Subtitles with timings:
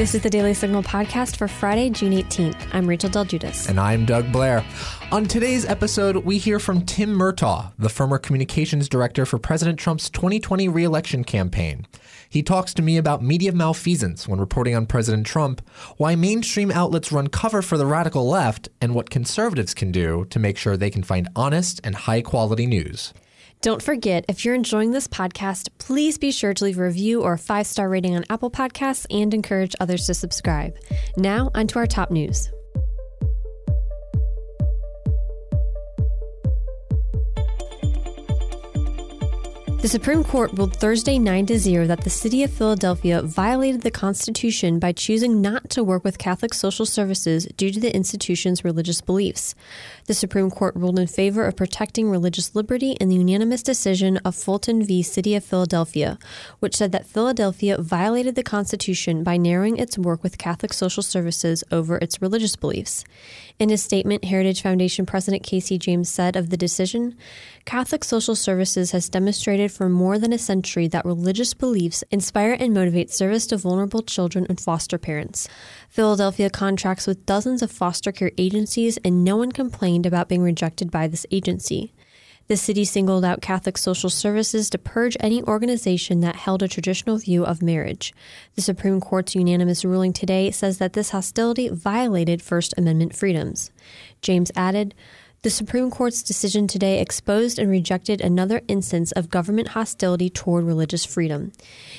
[0.00, 2.68] This is the Daily Signal podcast for Friday, June 18th.
[2.72, 3.68] I'm Rachel Del Guidice.
[3.68, 4.64] And I'm Doug Blair.
[5.12, 10.08] On today's episode, we hear from Tim Murtaugh, the former communications director for President Trump's
[10.08, 11.86] 2020 reelection campaign.
[12.30, 15.60] He talks to me about media malfeasance when reporting on President Trump,
[15.98, 20.38] why mainstream outlets run cover for the radical left, and what conservatives can do to
[20.38, 23.12] make sure they can find honest and high quality news.
[23.62, 27.34] Don't forget, if you're enjoying this podcast, please be sure to leave a review or
[27.34, 30.78] a five star rating on Apple Podcasts and encourage others to subscribe.
[31.18, 32.50] Now, onto our top news.
[39.80, 43.90] The Supreme Court ruled Thursday 9 to 0 that the city of Philadelphia violated the
[43.90, 49.00] Constitution by choosing not to work with Catholic Social Services due to the institution's religious
[49.00, 49.54] beliefs.
[50.04, 54.34] The Supreme Court ruled in favor of protecting religious liberty in the unanimous decision of
[54.34, 55.02] Fulton v.
[55.02, 56.18] City of Philadelphia,
[56.58, 61.64] which said that Philadelphia violated the Constitution by narrowing its work with Catholic Social Services
[61.72, 63.02] over its religious beliefs.
[63.58, 65.78] In his statement, Heritage Foundation President Kay C.
[65.78, 67.16] James said of the decision
[67.64, 72.74] Catholic Social Services has demonstrated for more than a century that religious beliefs inspire and
[72.74, 75.48] motivate service to vulnerable children and foster parents.
[75.88, 80.90] Philadelphia contracts with dozens of foster care agencies, and no one complained about being rejected
[80.90, 81.94] by this agency.
[82.50, 87.16] The city singled out Catholic Social Services to purge any organization that held a traditional
[87.16, 88.12] view of marriage.
[88.56, 93.70] The Supreme Court's unanimous ruling today says that this hostility violated First Amendment freedoms.
[94.20, 94.96] James added,
[95.42, 101.06] the Supreme Court's decision today exposed and rejected another instance of government hostility toward religious
[101.06, 101.52] freedom.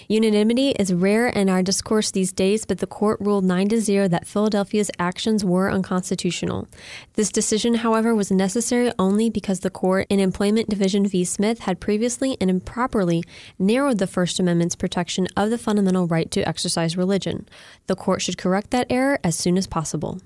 [0.08, 4.08] Unanimity is rare in our discourse these days, but the court ruled 9 to 0
[4.09, 6.67] that Philadelphia's actions were unconstitutional.
[7.14, 11.25] This decision, however, was necessary only because the court in Employment Division v.
[11.25, 13.23] Smith had previously and improperly
[13.58, 17.50] narrowed the First Amendment's protection of the fundamental right to exercise religion.
[17.88, 20.22] The court should correct that error as soon as possible.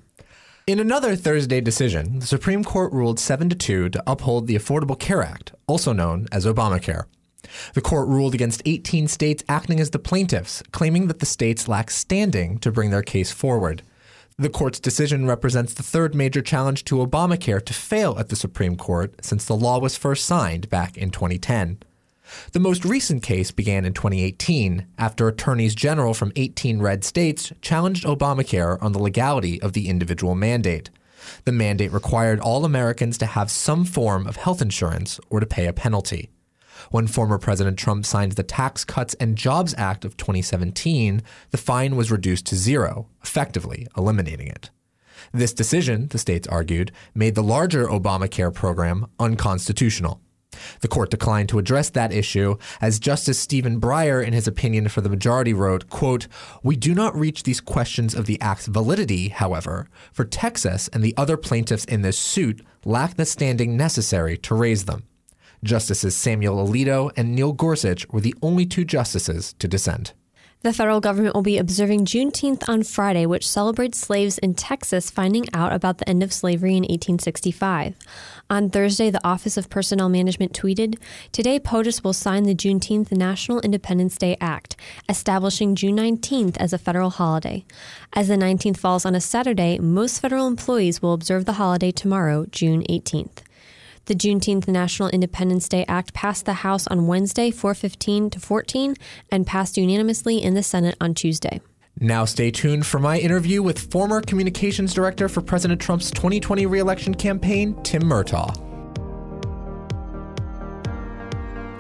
[0.68, 4.98] In another Thursday decision, the Supreme Court ruled 7 to 2 to uphold the Affordable
[4.98, 7.04] Care Act, also known as Obamacare.
[7.76, 11.92] The court ruled against 18 states acting as the plaintiffs, claiming that the states lack
[11.92, 13.84] standing to bring their case forward.
[14.40, 18.76] The court's decision represents the third major challenge to Obamacare to fail at the Supreme
[18.76, 21.78] Court since the law was first signed back in 2010.
[22.52, 28.06] The most recent case began in 2018 after attorneys general from 18 red states challenged
[28.06, 30.90] Obamacare on the legality of the individual mandate.
[31.46, 35.68] The mandate required all Americans to have some form of health insurance or to pay
[35.68, 36.30] a penalty.
[36.92, 41.22] When former President Trump signed the Tax Cuts and Jobs Act of 2017,
[41.52, 44.70] the fine was reduced to zero, effectively eliminating it.
[45.32, 50.22] This decision, the states argued, made the larger Obamacare program unconstitutional.
[50.82, 55.02] The court declined to address that issue as Justice Stephen Breyer in his opinion for
[55.02, 56.28] the majority wrote, quote,
[56.64, 61.14] "We do not reach these questions of the act's validity, however, for Texas and the
[61.18, 65.04] other plaintiffs in this suit lack the standing necessary to raise them."
[65.64, 70.14] Justices Samuel Alito and Neil Gorsuch were the only two justices to dissent.
[70.66, 75.46] The federal government will be observing Juneteenth on Friday, which celebrates slaves in Texas finding
[75.54, 77.94] out about the end of slavery in 1865.
[78.50, 80.98] On Thursday, the Office of Personnel Management tweeted
[81.32, 84.76] Today, POTUS will sign the Juneteenth National Independence Day Act,
[85.08, 87.64] establishing June 19th as a federal holiday.
[88.14, 92.48] As the 19th falls on a Saturday, most federal employees will observe the holiday tomorrow,
[92.50, 93.45] June 18th.
[94.06, 98.96] The Juneteenth National Independence Day Act passed the House on Wednesday, 415 to 14,
[99.32, 101.60] and passed unanimously in the Senate on Tuesday.
[102.00, 107.16] Now, stay tuned for my interview with former communications director for President Trump's 2020 reelection
[107.16, 108.75] campaign, Tim Murtaugh.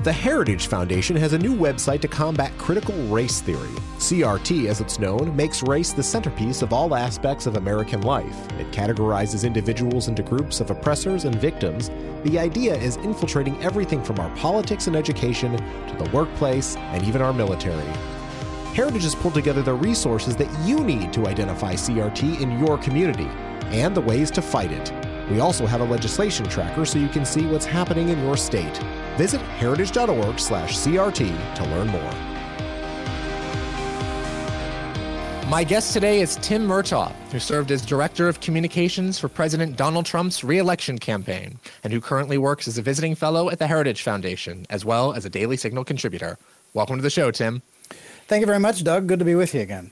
[0.05, 3.71] The Heritage Foundation has a new website to combat critical race theory.
[3.97, 8.47] CRT, as it's known, makes race the centerpiece of all aspects of American life.
[8.59, 11.89] It categorizes individuals into groups of oppressors and victims.
[12.23, 17.23] The idea is infiltrating everything from our politics and education to the workplace and even
[17.23, 17.91] our military.
[18.75, 23.31] Heritage has pulled together the resources that you need to identify CRT in your community
[23.71, 25.14] and the ways to fight it.
[25.29, 28.77] We also have a legislation tracker so you can see what's happening in your state.
[29.17, 32.13] Visit heritage.org/crt to learn more.
[35.49, 40.07] My guest today is Tim Murtaugh, who served as Director of Communications for President Donald
[40.07, 44.65] Trump's reelection campaign and who currently works as a visiting fellow at the Heritage Foundation,
[44.71, 46.39] as well as a Daily Signal contributor.
[46.73, 47.61] Welcome to the show, Tim.
[48.27, 49.05] Thank you very much, Doug.
[49.05, 49.91] Good to be with you again.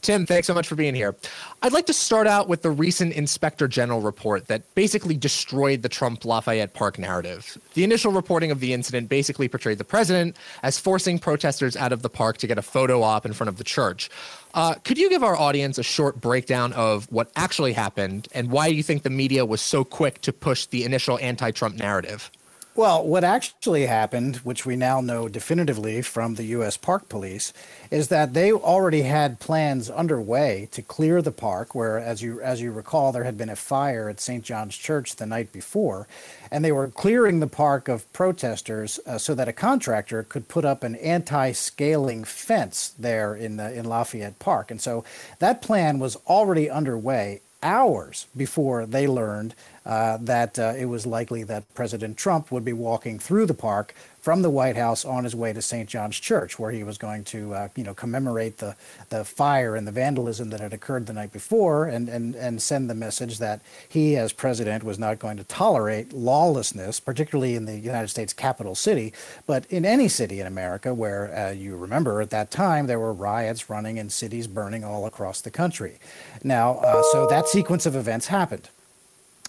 [0.00, 1.14] Tim, thanks so much for being here.
[1.62, 5.88] I'd like to start out with the recent Inspector General report that basically destroyed the
[5.88, 7.58] Trump Lafayette Park narrative.
[7.74, 12.02] The initial reporting of the incident basically portrayed the president as forcing protesters out of
[12.02, 14.10] the park to get a photo op in front of the church.
[14.54, 18.66] Uh, could you give our audience a short breakdown of what actually happened and why
[18.66, 22.30] you think the media was so quick to push the initial anti Trump narrative?
[22.76, 26.76] Well, what actually happened, which we now know definitively from the U.S.
[26.76, 27.52] Park Police,
[27.90, 31.74] is that they already had plans underway to clear the park.
[31.74, 34.44] Where, as you as you recall, there had been a fire at St.
[34.44, 36.06] John's Church the night before,
[36.52, 40.64] and they were clearing the park of protesters uh, so that a contractor could put
[40.64, 44.70] up an anti-scaling fence there in the, in Lafayette Park.
[44.70, 45.02] And so
[45.40, 49.54] that plan was already underway hours before they learned
[49.86, 53.94] uh, that uh, it was likely that President Trump would be walking through the park
[54.20, 55.88] from the White House on his way to St.
[55.88, 58.76] John's Church, where he was going to, uh, you know, commemorate the,
[59.08, 62.90] the fire and the vandalism that had occurred the night before, and, and, and send
[62.90, 67.78] the message that he, as president, was not going to tolerate lawlessness, particularly in the
[67.78, 69.14] United States capital city,
[69.46, 73.14] but in any city in America where uh, you remember at that time there were
[73.14, 75.98] riots running and cities burning all across the country.
[76.44, 78.68] Now, uh, so that sequence of events happened.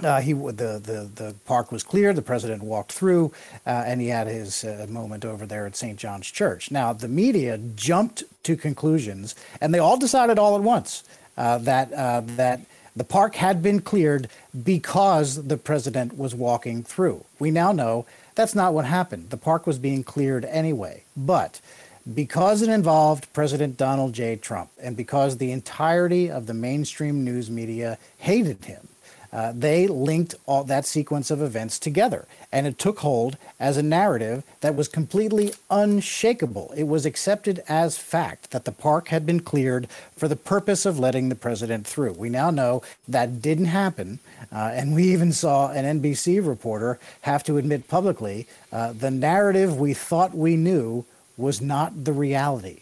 [0.04, 2.16] Uh, he the, the the park was cleared.
[2.16, 3.32] The president walked through,
[3.68, 5.98] uh, and he had his uh, moment over there at St.
[5.98, 6.72] John's Church.
[6.72, 11.04] Now the media jumped to conclusions, and they all decided all at once
[11.38, 12.62] uh, that uh, that
[12.96, 14.28] the park had been cleared
[14.64, 17.24] because the president was walking through.
[17.38, 18.06] We now know
[18.36, 19.30] that's not what happened.
[19.30, 21.60] The park was being cleared anyway, but.
[22.16, 24.36] Because it involved President Donald J.
[24.36, 28.88] Trump, and because the entirety of the mainstream news media hated him,
[29.34, 32.26] uh, they linked all that sequence of events together.
[32.52, 36.74] And it took hold as a narrative that was completely unshakable.
[36.76, 39.88] It was accepted as fact that the park had been cleared
[40.18, 42.14] for the purpose of letting the president through.
[42.14, 44.20] We now know that didn't happen.
[44.52, 49.78] Uh, and we even saw an NBC reporter have to admit publicly uh, the narrative
[49.78, 51.06] we thought we knew
[51.38, 52.82] was not the reality.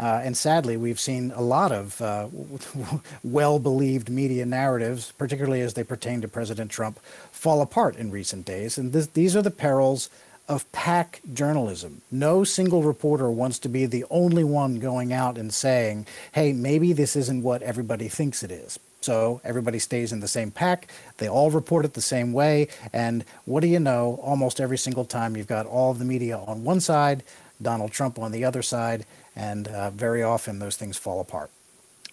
[0.00, 2.26] Uh, and sadly, we've seen a lot of uh,
[3.22, 6.98] well believed media narratives, particularly as they pertain to President Trump,
[7.30, 8.78] fall apart in recent days.
[8.78, 10.08] And this, these are the perils
[10.48, 12.00] of pack journalism.
[12.10, 16.94] No single reporter wants to be the only one going out and saying, hey, maybe
[16.94, 18.78] this isn't what everybody thinks it is.
[19.02, 20.90] So everybody stays in the same pack.
[21.18, 22.68] They all report it the same way.
[22.92, 24.18] And what do you know?
[24.22, 27.22] Almost every single time you've got all of the media on one side,
[27.62, 29.04] Donald Trump on the other side,
[29.36, 31.50] and uh, very often those things fall apart.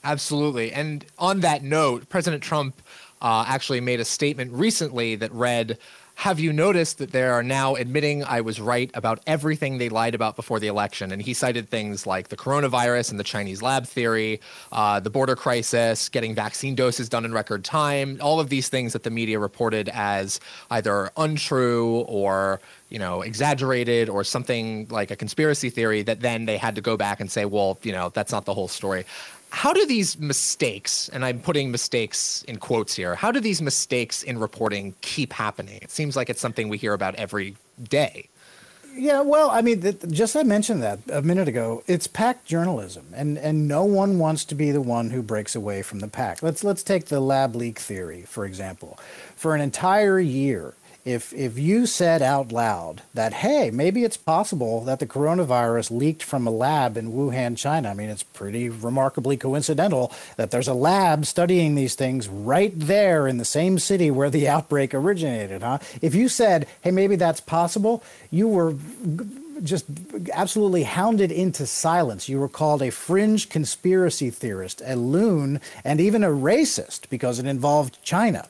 [0.03, 0.71] Absolutely.
[0.71, 2.81] And on that note, President Trump
[3.21, 5.77] uh, actually made a statement recently that read,
[6.17, 10.15] have you noticed that they are now admitting I was right about everything they lied
[10.15, 11.11] about before the election?
[11.11, 14.41] And he cited things like the coronavirus and the Chinese lab theory,
[14.71, 18.93] uh, the border crisis, getting vaccine doses done in record time, all of these things
[18.93, 20.39] that the media reported as
[20.71, 26.57] either untrue or you know exaggerated or something like a conspiracy theory that then they
[26.57, 29.05] had to go back and say well you know that's not the whole story
[29.49, 34.23] how do these mistakes, and I'm putting mistakes in quotes here, how do these mistakes
[34.23, 35.79] in reporting keep happening?
[35.81, 38.27] It seems like it's something we hear about every day.
[38.93, 41.83] Yeah, well, I mean, just I mentioned that a minute ago.
[41.85, 45.83] It's pack journalism, and and no one wants to be the one who breaks away
[45.83, 46.41] from the pack.
[46.41, 48.99] Let's let's take the lab leak theory for example.
[49.35, 50.73] For an entire year,
[51.07, 56.21] if if you said out loud that hey maybe it's possible that the coronavirus leaked
[56.21, 57.89] from a lab in Wuhan China.
[57.89, 63.25] I mean it's pretty remarkably coincidental that there's a lab studying these things right there
[63.25, 65.79] in the same city where the outbreak originated huh?
[66.01, 68.75] If you said hey maybe that's possible you were
[69.63, 69.85] just
[70.33, 72.29] absolutely hounded into silence.
[72.29, 77.45] You were called a fringe conspiracy theorist, a loon, and even a racist because it
[77.45, 78.47] involved China.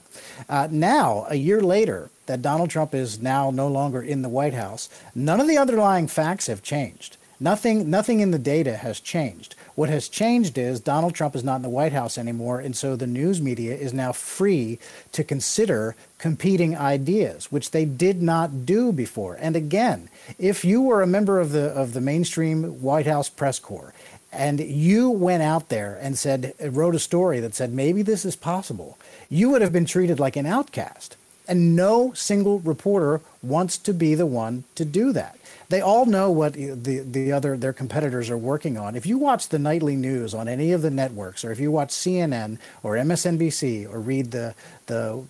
[0.49, 4.53] Uh, now, a year later, that Donald Trump is now no longer in the White
[4.53, 7.17] House, none of the underlying facts have changed.
[7.39, 9.53] Nothing, nothing in the data has changed.
[9.75, 12.95] What has changed is Donald Trump is not in the White House anymore, and so
[12.95, 14.79] the news media is now free
[15.11, 19.37] to consider competing ideas, which they did not do before.
[19.39, 20.09] And again,
[20.39, 23.93] if you were a member of the of the mainstream White House press corps
[24.31, 28.35] and you went out there and said wrote a story that said maybe this is
[28.35, 28.97] possible,
[29.29, 31.15] you would have been treated like an outcast.
[31.49, 35.37] And no single reporter wants to be the one to do that.
[35.69, 38.95] They all know what the the other their competitors are working on.
[38.95, 41.89] If you watch the nightly news on any of the networks, or if you watch
[41.89, 45.23] CNN or MSNBC, or read the the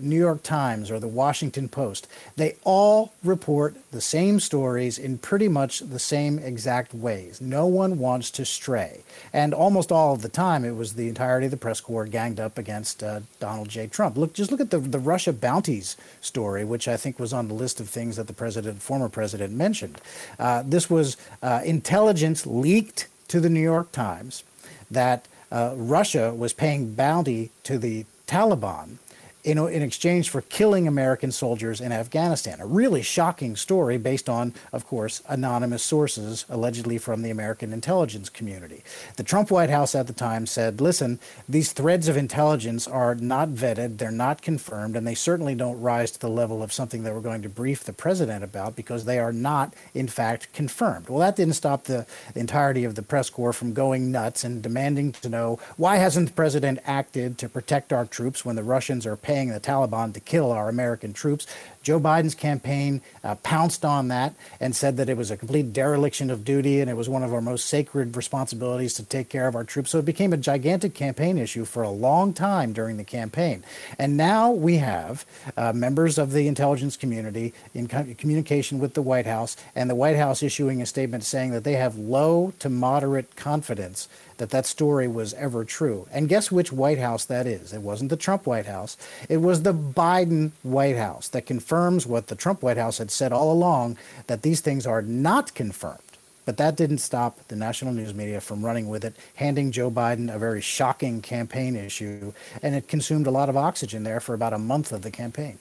[0.00, 5.48] New York Times or the Washington Post, they all report the same stories in pretty
[5.48, 7.40] much the same exact ways.
[7.40, 9.02] No one wants to stray.
[9.32, 12.40] And almost all of the time, it was the entirety of the press corps ganged
[12.40, 13.86] up against uh, Donald J.
[13.86, 14.16] Trump.
[14.16, 17.62] Look, just look at the, the Russia bounties story, which I think was on the
[17.62, 20.00] list of things that the president, former president, mentioned.
[20.38, 24.44] Uh, this was uh, intelligence leaked to the New York Times
[24.90, 28.98] that uh, Russia was paying bounty to the Taliban
[29.44, 32.60] in, in exchange for killing American soldiers in Afghanistan.
[32.60, 38.30] A really shocking story based on, of course, anonymous sources, allegedly from the American intelligence
[38.30, 38.82] community.
[39.16, 43.50] The Trump White House at the time said, listen, these threads of intelligence are not
[43.50, 47.14] vetted, they're not confirmed, and they certainly don't rise to the level of something that
[47.14, 51.10] we're going to brief the president about because they are not, in fact, confirmed.
[51.10, 55.12] Well, that didn't stop the entirety of the press corps from going nuts and demanding
[55.12, 59.16] to know why hasn't the president acted to protect our troops when the Russians are
[59.16, 61.48] paying paying the Taliban to kill our American troops.
[61.84, 66.30] Joe Biden's campaign uh, pounced on that and said that it was a complete dereliction
[66.30, 69.54] of duty and it was one of our most sacred responsibilities to take care of
[69.54, 69.90] our troops.
[69.90, 73.62] So it became a gigantic campaign issue for a long time during the campaign.
[73.98, 75.26] And now we have
[75.56, 79.94] uh, members of the intelligence community in co- communication with the White House and the
[79.94, 84.66] White House issuing a statement saying that they have low to moderate confidence that that
[84.66, 86.08] story was ever true.
[86.10, 87.72] And guess which White House that is?
[87.72, 88.96] It wasn't the Trump White House.
[89.28, 93.32] It was the Biden White House that confirms what the Trump White House had said
[93.32, 93.96] all along
[94.28, 95.98] that these things are not confirmed.
[96.44, 100.32] But that didn't stop the national news media from running with it, handing Joe Biden
[100.32, 104.52] a very shocking campaign issue, and it consumed a lot of oxygen there for about
[104.52, 105.58] a month of the campaign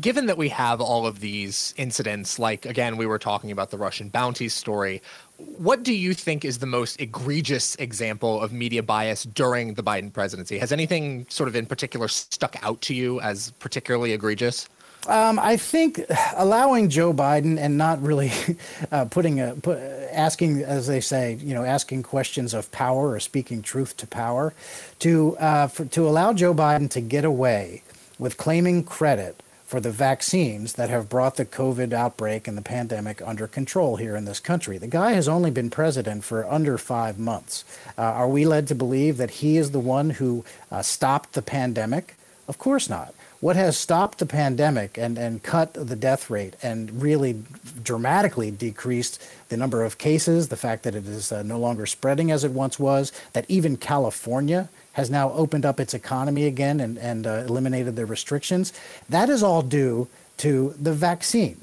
[0.00, 3.76] given that we have all of these incidents, like again, we were talking about the
[3.76, 5.02] Russian bounties story,
[5.36, 10.12] what do you think is the most egregious example of media bias during the Biden
[10.12, 10.58] presidency?
[10.58, 14.68] Has anything sort of in particular stuck out to you as particularly egregious?
[15.06, 16.00] Um, I think
[16.34, 18.32] allowing Joe Biden and not really
[18.92, 23.20] uh, putting a put, asking, as they say, you know, asking questions of power or
[23.20, 24.54] speaking truth to power,
[25.00, 27.82] to uh, for, to allow Joe Biden to get away
[28.18, 33.20] with claiming credit for the vaccines that have brought the COVID outbreak and the pandemic
[33.22, 34.78] under control here in this country.
[34.78, 37.64] The guy has only been president for under five months.
[37.98, 41.42] Uh, are we led to believe that he is the one who uh, stopped the
[41.42, 42.14] pandemic?
[42.46, 43.14] Of course not.
[43.40, 47.42] What has stopped the pandemic and, and cut the death rate and really
[47.82, 52.30] dramatically decreased the number of cases, the fact that it is uh, no longer spreading
[52.30, 56.96] as it once was, that even California has now opened up its economy again and,
[56.98, 58.72] and uh, eliminated the restrictions.
[59.08, 61.60] That is all due to the vaccine.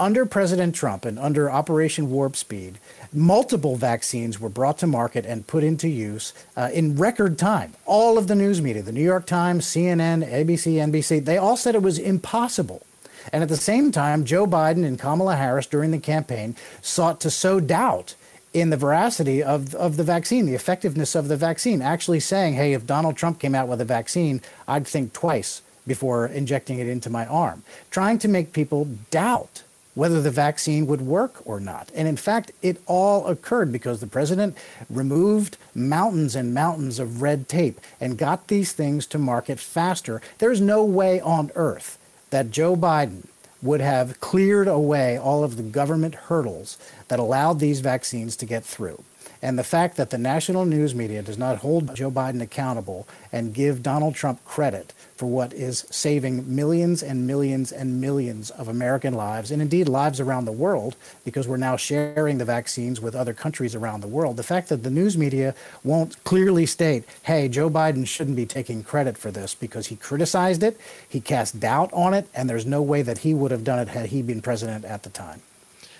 [0.00, 2.78] Under President Trump and under Operation Warp Speed,
[3.12, 7.72] multiple vaccines were brought to market and put into use uh, in record time.
[7.84, 11.74] All of the news media, the New York Times, CNN, ABC, NBC, they all said
[11.74, 12.86] it was impossible.
[13.32, 17.30] And at the same time, Joe Biden and Kamala Harris during the campaign sought to
[17.30, 18.14] sow doubt
[18.54, 22.72] in the veracity of, of the vaccine, the effectiveness of the vaccine, actually saying, hey,
[22.72, 27.10] if Donald Trump came out with a vaccine, I'd think twice before injecting it into
[27.10, 29.64] my arm, trying to make people doubt
[29.98, 31.90] whether the vaccine would work or not.
[31.92, 34.56] And in fact, it all occurred because the president
[34.88, 40.22] removed mountains and mountains of red tape and got these things to market faster.
[40.38, 41.98] There's no way on earth
[42.30, 43.26] that Joe Biden
[43.60, 46.78] would have cleared away all of the government hurdles
[47.08, 49.02] that allowed these vaccines to get through.
[49.40, 53.54] And the fact that the national news media does not hold Joe Biden accountable and
[53.54, 59.14] give Donald Trump credit for what is saving millions and millions and millions of American
[59.14, 63.32] lives, and indeed lives around the world, because we're now sharing the vaccines with other
[63.32, 64.36] countries around the world.
[64.36, 65.54] The fact that the news media
[65.84, 70.62] won't clearly state, hey, Joe Biden shouldn't be taking credit for this because he criticized
[70.62, 73.78] it, he cast doubt on it, and there's no way that he would have done
[73.78, 75.42] it had he been president at the time.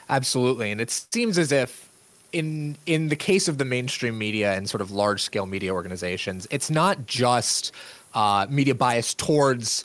[0.09, 0.71] Absolutely.
[0.71, 1.88] And it seems as if
[2.32, 6.47] in in the case of the mainstream media and sort of large scale media organizations,
[6.50, 7.73] it's not just
[8.14, 9.85] uh, media bias towards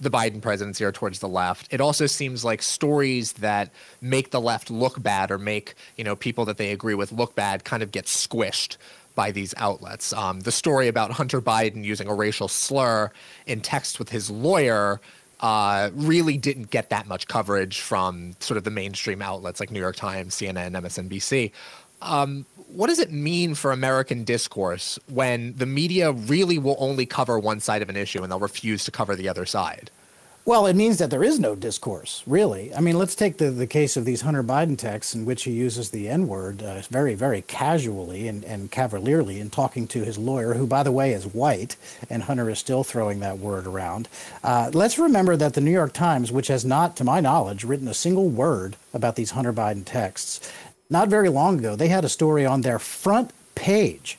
[0.00, 1.72] the Biden presidency or towards the left.
[1.72, 3.70] It also seems like stories that
[4.00, 7.34] make the left look bad or make you know people that they agree with look
[7.34, 8.76] bad kind of get squished
[9.14, 10.12] by these outlets.
[10.12, 13.12] Um, the story about Hunter Biden using a racial slur
[13.46, 15.00] in text with his lawyer
[15.40, 19.80] uh, really didn't get that much coverage from sort of the mainstream outlets like New
[19.80, 21.52] York Times, CNN, MSNBC.
[22.04, 27.38] Um, what does it mean for American discourse when the media really will only cover
[27.38, 29.90] one side of an issue and they'll refuse to cover the other side?
[30.46, 32.74] Well, it means that there is no discourse, really.
[32.74, 35.52] I mean, let's take the, the case of these Hunter Biden texts in which he
[35.52, 40.18] uses the N word uh, very, very casually and, and cavalierly in talking to his
[40.18, 41.76] lawyer, who, by the way, is white,
[42.10, 44.06] and Hunter is still throwing that word around.
[44.42, 47.88] Uh, let's remember that the New York Times, which has not, to my knowledge, written
[47.88, 50.40] a single word about these Hunter Biden texts,
[50.90, 54.18] not very long ago, they had a story on their front page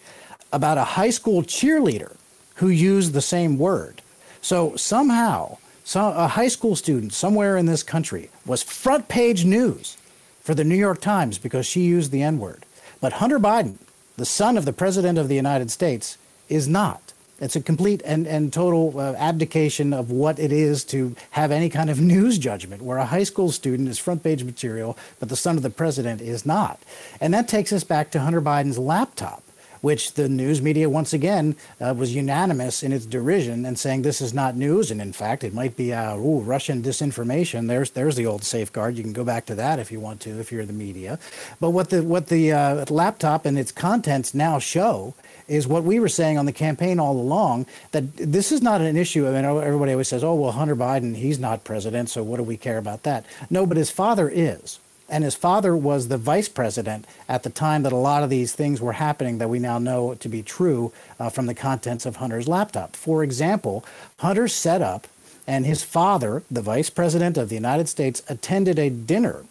[0.52, 2.16] about a high school cheerleader
[2.56, 4.02] who used the same word.
[4.42, 9.98] So somehow, so a high school student somewhere in this country was front page news
[10.42, 12.66] for the New York Times because she used the N word.
[13.02, 13.78] But Hunter Biden,
[14.18, 16.18] the son of the President of the United States,
[16.50, 17.05] is not.
[17.40, 21.70] It's a complete and, and total uh, abdication of what it is to have any
[21.70, 25.36] kind of news judgment, where a high school student is front page material, but the
[25.36, 26.80] son of the president is not.
[27.20, 29.45] And that takes us back to Hunter Biden's laptop
[29.86, 34.20] which the news media once again uh, was unanimous in its derision and saying this
[34.20, 37.68] is not news, and in fact it might be uh, ooh, Russian disinformation.
[37.68, 38.98] There's there's the old safeguard.
[38.98, 41.20] You can go back to that if you want to, if you're the media.
[41.60, 45.14] But what the what the uh, laptop and its contents now show
[45.48, 48.98] is what we were saying on the campaign all along that this is not an
[48.98, 49.28] issue.
[49.28, 52.44] I mean, everybody always says, "Oh, well, Hunter Biden, he's not president, so what do
[52.44, 56.50] we care about that?" No, but his father is and his father was the vice
[56.50, 59.78] president at the time that a lot of these things were happening that we now
[59.78, 62.96] know to be true uh, from the contents of Hunter's laptop.
[62.96, 63.86] For example,
[64.18, 65.08] Hunter set up,
[65.48, 69.46] and his father, the vice president of the United States, attended a dinner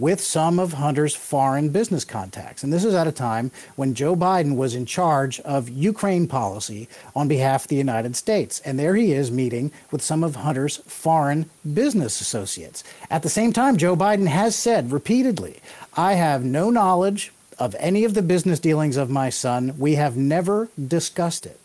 [0.00, 2.64] with some of Hunter's foreign business contacts.
[2.64, 6.88] And this is at a time when Joe Biden was in charge of Ukraine policy
[7.14, 8.60] on behalf of the United States.
[8.64, 12.82] And there he is meeting with some of Hunter's foreign business associates.
[13.10, 15.60] At the same time, Joe Biden has said repeatedly,
[15.94, 19.74] I have no knowledge of any of the business dealings of my son.
[19.78, 21.60] We have never discussed it.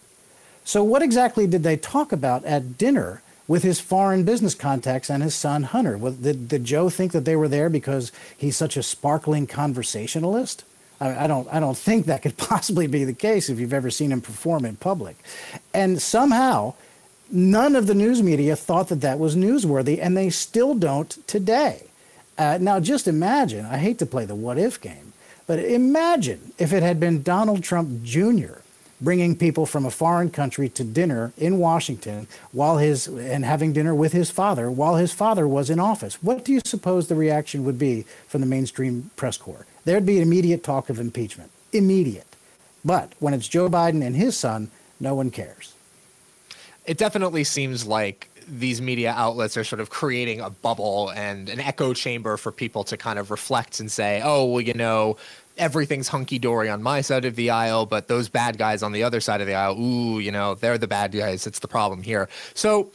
[0.66, 5.22] So, what exactly did they talk about at dinner with his foreign business contacts and
[5.22, 5.98] his son Hunter.
[5.98, 10.64] Did, did Joe think that they were there because he's such a sparkling conversationalist?
[11.00, 13.92] I, I, don't, I don't think that could possibly be the case if you've ever
[13.92, 15.18] seen him perform in public.
[15.74, 16.74] And somehow,
[17.32, 21.84] none of the news media thought that that was newsworthy, and they still don't today.
[22.38, 25.14] Uh, now, just imagine I hate to play the what if game,
[25.48, 28.65] but imagine if it had been Donald Trump Jr
[29.06, 33.96] bringing people from a foreign country to dinner in Washington while his and having dinner
[33.96, 36.22] with his father while his father was in office.
[36.22, 39.66] What do you suppose the reaction would be from the mainstream press corps?
[39.86, 41.52] There'd be immediate talk of impeachment.
[41.72, 42.36] Immediate.
[42.84, 45.74] But when it's Joe Biden and his son, no one cares.
[46.86, 51.60] It definitely seems like these media outlets are sort of creating a bubble and an
[51.60, 55.18] echo chamber for people to kind of reflect and say, oh, well, you know,
[55.58, 59.04] everything's hunky dory on my side of the aisle, but those bad guys on the
[59.04, 61.48] other side of the aisle, ooh, you know, they're the bad guys.
[61.48, 62.30] It's the problem here.
[62.54, 62.92] So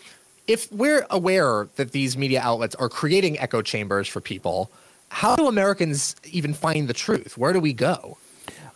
[0.47, 4.71] if we're aware that these media outlets are creating echo chambers for people,
[5.09, 7.37] how do Americans even find the truth?
[7.37, 8.19] Where do we go?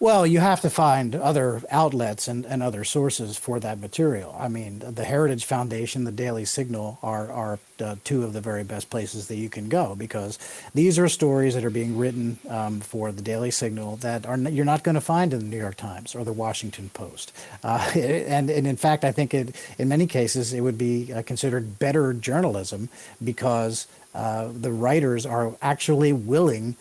[0.01, 4.35] Well, you have to find other outlets and, and other sources for that material.
[4.39, 8.65] I mean, the Heritage Foundation, the Daily Signal are, are uh, two of the very
[8.65, 10.39] best places that you can go because
[10.75, 14.65] these are stories that are being written um, for the Daily Signal that are you're
[14.65, 17.33] not going to find in the New York Times or the Washington Post.
[17.63, 21.23] Uh, and, and in fact, I think it, in many cases it would be uh,
[21.23, 22.89] considered better journalism
[23.23, 26.77] because uh, the writers are actually willing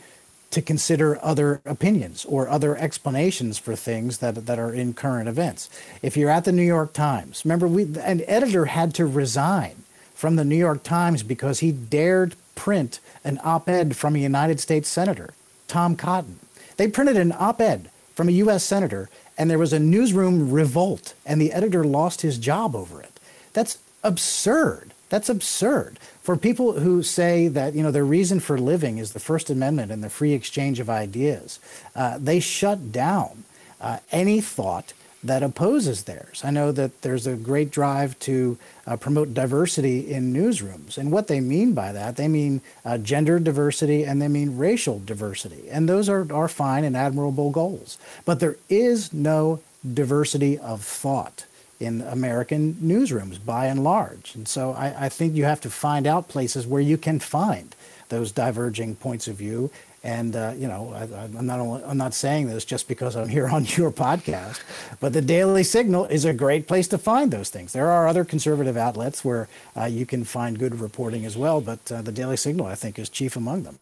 [0.54, 5.70] to consider other opinions or other explanations for things that, that are in current events.
[6.02, 10.36] If you're at the New York Times, remember, we, an editor had to resign from
[10.36, 14.88] the New York Times because he dared print an op ed from a United States
[14.88, 15.34] Senator,
[15.68, 16.40] Tom Cotton.
[16.78, 18.64] They printed an op ed from a U.S.
[18.64, 23.20] Senator, and there was a newsroom revolt, and the editor lost his job over it.
[23.54, 24.94] That's absurd.
[25.10, 25.98] That's absurd.
[26.24, 29.92] For people who say that you know their reason for living is the First Amendment
[29.92, 31.60] and the free exchange of ideas,
[31.98, 33.44] uh, they shut down
[33.82, 36.42] uh, any thought that opposes theirs.
[36.44, 38.58] I know that there's a great drive to
[38.88, 40.98] uh, promote diversity in newsrooms.
[40.98, 45.00] And what they mean by that, they mean uh, gender diversity and they mean racial
[45.00, 45.70] diversity.
[45.70, 47.98] And those are, are fine and admirable goals.
[48.26, 49.62] But there is no
[49.94, 51.46] diversity of thought
[51.84, 54.36] in American newsrooms by and large.
[54.36, 57.76] And so I, I, think you have to find out places where you can find
[58.10, 59.72] those diverging points of view.
[60.04, 63.30] And uh, you know, I, am not only, I'm not saying this just because I'm
[63.30, 64.62] here on your podcast,
[65.00, 67.74] but the Daily Signal is a great place to find those things.
[67.74, 71.92] There are other conservative outlets where uh, you can find good reporting as well, but
[71.92, 73.80] uh, the Daily Signal, I think, is chief among them.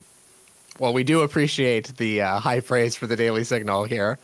[0.80, 4.18] Well, we do appreciate the uh, high praise for the Daily Signal here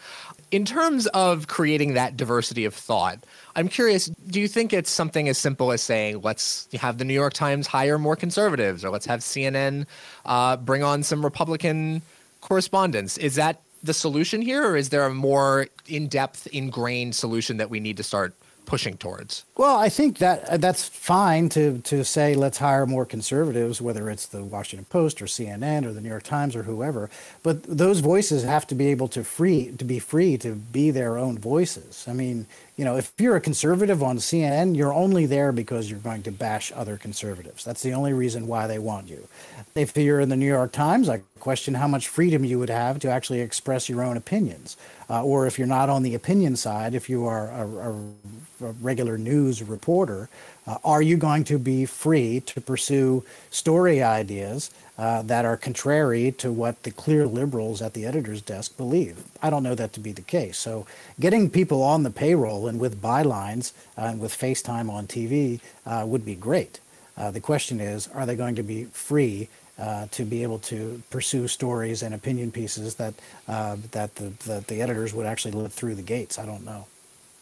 [0.50, 3.20] In terms of creating that diversity of thought,
[3.56, 7.14] I'm curious, do you think it's something as simple as saying, let's have the New
[7.14, 9.86] York Times hire more conservatives, or let's have CNN
[10.26, 12.02] uh, bring on some Republican
[12.40, 13.18] correspondents?
[13.18, 17.70] Is that the solution here, or is there a more in depth, ingrained solution that
[17.70, 18.34] we need to start
[18.68, 19.46] pushing towards?
[19.56, 24.12] Well, I think that uh, that's fine to to say let's hire more conservatives, whether
[24.12, 27.10] it's the Washington Post or CNN or the New York Times or whoever.
[27.42, 31.18] But those voices have to be able to free to be free to be their
[31.18, 32.06] own voices.
[32.08, 32.46] I mean,
[32.78, 36.32] you know, if you're a conservative on CNN, you're only there because you're going to
[36.32, 37.66] bash other conservatives.
[37.66, 39.28] That's the only reason why they want you.
[39.74, 43.00] If you're in the New York Times, I question how much freedom you would have
[43.00, 44.78] to actually express your own opinions.
[45.10, 48.72] Uh, or if you're not on the opinion side, if you are a, a, a
[48.74, 50.30] regular news reporter,
[50.68, 56.32] uh, are you going to be free to pursue story ideas uh, that are contrary
[56.34, 59.24] to what the clear liberals at the editor's desk believe?
[59.42, 60.58] I don't know that to be the case.
[60.58, 60.86] So,
[61.20, 66.04] getting people on the payroll and with bylines uh, and with FaceTime on TV uh,
[66.06, 66.80] would be great.
[67.18, 69.50] Uh, the question is, are they going to be free
[69.80, 73.14] uh, to be able to pursue stories and opinion pieces that
[73.48, 76.40] uh, that the, the, the editors would actually let through the gates.
[76.40, 76.88] I don't know.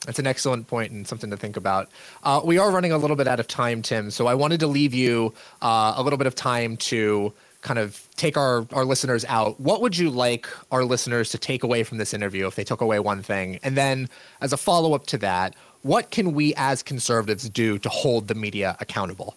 [0.06, 1.90] That's an excellent point and something to think about.
[2.24, 4.68] Uh, we are running a little bit out of time, Tim, so I wanted to
[4.68, 9.26] leave you uh, a little bit of time to kind of take our, our listeners
[9.26, 9.60] out.
[9.60, 12.82] What would you like our listeners to take away from this interview if they took
[12.82, 13.60] away one thing?
[13.64, 14.08] And then,
[14.40, 18.36] as a follow up to that, what can we as conservatives do to hold the
[18.36, 19.36] media accountable?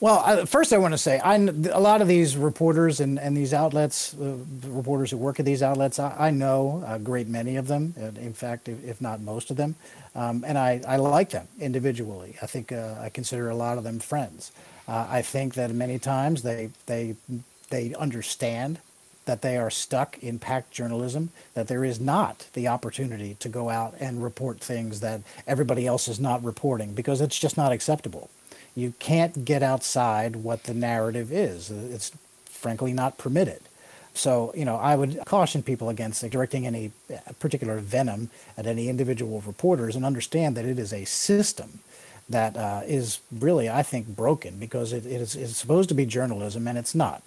[0.00, 3.52] Well, first I want to say I, a lot of these reporters and, and these
[3.52, 7.66] outlets, uh, reporters who work at these outlets, I, I, know a great many of
[7.66, 7.92] them.
[8.16, 9.74] In fact, if, if not most of them,
[10.14, 12.34] um, and I, I like them individually.
[12.40, 14.52] I think uh, I consider a lot of them friends.
[14.88, 17.16] Uh, I think that many times they they
[17.68, 18.78] they understand
[19.26, 23.68] that they are stuck in packed journalism, that there is not the opportunity to go
[23.68, 28.30] out and report things that everybody else is not reporting because it's just not acceptable
[28.74, 31.70] you can't get outside what the narrative is.
[31.70, 32.12] It's
[32.44, 33.60] frankly not permitted.
[34.14, 36.92] So, you know, I would caution people against directing any
[37.38, 41.80] particular venom at any individual reporters and understand that it is a system
[42.28, 46.06] that uh, is really, I think, broken because it, it is it's supposed to be
[46.06, 47.22] journalism and it's not.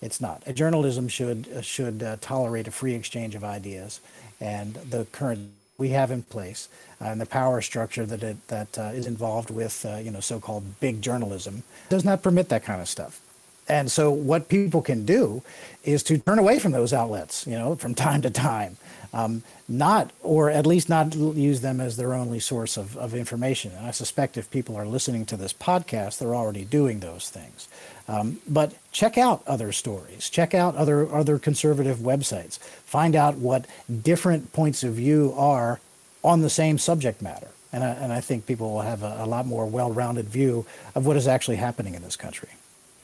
[0.00, 0.42] It's not.
[0.46, 4.00] A journalism should should uh, tolerate a free exchange of ideas,
[4.40, 6.68] and the current we have in place
[7.00, 10.20] uh, and the power structure that it, that uh, is involved with uh, you know
[10.20, 13.20] so-called big journalism does not permit that kind of stuff.
[13.68, 15.42] And so what people can do
[15.84, 18.76] is to turn away from those outlets, you know, from time to time,
[19.12, 23.72] um, not or at least not use them as their only source of, of information.
[23.76, 27.68] And I suspect if people are listening to this podcast, they're already doing those things.
[28.08, 30.30] Um, but check out other stories.
[30.30, 32.58] Check out other other conservative websites.
[32.58, 33.66] Find out what
[34.02, 35.80] different points of view are
[36.24, 37.48] on the same subject matter.
[37.70, 41.06] And I, and I think people will have a, a lot more well-rounded view of
[41.06, 42.48] what is actually happening in this country.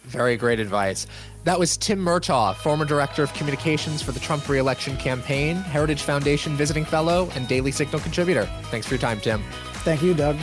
[0.05, 1.07] Very great advice.
[1.45, 6.57] That was Tim Murtaugh, former director of communications for the Trump reelection campaign, Heritage Foundation
[6.57, 8.49] visiting fellow, and Daily Signal contributor.
[8.65, 9.43] Thanks for your time, Tim.
[9.85, 10.37] Thank you, Doug.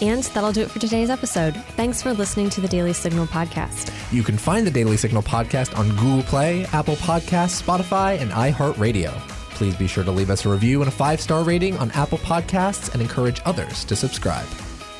[0.00, 1.54] And that'll do it for today's episode.
[1.76, 3.92] Thanks for listening to the Daily Signal podcast.
[4.12, 9.10] You can find the Daily Signal podcast on Google Play, Apple Podcasts, Spotify, and iHeartRadio.
[9.50, 12.16] Please be sure to leave us a review and a five star rating on Apple
[12.18, 14.46] Podcasts and encourage others to subscribe.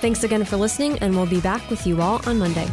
[0.03, 2.69] Thanks again for listening, and we'll be back with you all on Monday.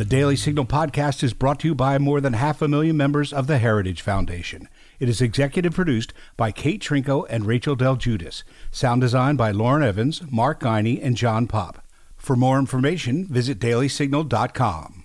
[0.00, 3.34] The Daily Signal podcast is brought to you by more than half a million members
[3.34, 4.66] of the Heritage Foundation.
[4.98, 8.42] It is executive produced by Kate Trinko and Rachel Del Guidice.
[8.70, 11.86] Sound design by Lauren Evans, Mark Geiner, and John Popp.
[12.16, 14.99] For more information, visit dailysignal.com.